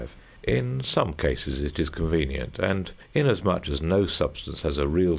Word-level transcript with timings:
In 0.41 0.81
some 0.81 1.13
cases 1.13 1.61
it 1.61 1.77
is 1.79 1.89
convenient, 1.89 2.57
and 2.57 2.89
inasmuch 3.13 3.69
as 3.69 3.83
no 3.83 4.07
substance 4.07 4.63
has 4.63 4.79
a 4.79 4.87
real 4.87 5.09
sp. 5.09 5.09